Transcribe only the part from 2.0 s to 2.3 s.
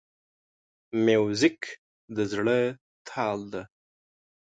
د